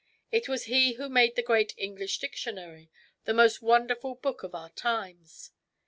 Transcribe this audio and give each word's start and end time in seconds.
It 0.31 0.47
was 0.49 0.63
he 0.63 0.93
who 0.93 1.09
made 1.09 1.35
the 1.35 1.43
great 1.43 1.75
Eng 1.77 1.95
lish 1.97 2.19
Dictionary^ 2.19 2.89
the 3.25 3.35
most 3.35 3.61
wonderful 3.61 4.15
book 4.15 4.41
of 4.41 4.55
our 4.55 4.71
times. 4.71 5.51